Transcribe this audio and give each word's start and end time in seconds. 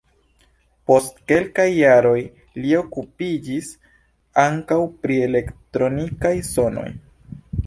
Post 0.91 1.19
kelkaj 1.31 1.65
jaroj 1.79 2.15
li 2.63 2.73
okupiĝis 2.79 3.69
ankaŭ 4.47 4.81
pri 5.05 5.19
elektronikaj 5.29 6.35
sonoj. 6.53 6.89